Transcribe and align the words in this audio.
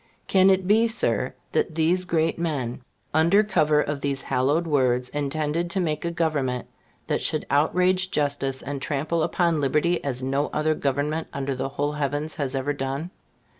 Can 0.25 0.49
it 0.49 0.65
be, 0.65 0.87
Sir, 0.87 1.35
that 1.51 1.75
these 1.75 2.05
great 2.05 2.39
men, 2.39 2.81
under 3.13 3.43
cover 3.43 3.79
of 3.81 4.01
those 4.01 4.23
hallowed 4.23 4.65
words, 4.65 5.09
intended 5.09 5.69
to 5.69 5.79
make 5.79 6.03
a 6.03 6.09
government 6.09 6.67
that 7.05 7.21
should 7.21 7.45
outrage 7.51 8.09
justice 8.09 8.63
and 8.63 8.81
trample 8.81 9.21
upon 9.21 9.61
liberty 9.61 10.03
as 10.03 10.23
no 10.23 10.47
other 10.53 10.73
government 10.73 11.27
under 11.33 11.53
the 11.53 11.69
whole 11.69 11.91
heavens 11.91 12.37
has 12.37 12.55
ever 12.55 12.73
done? 12.73 13.11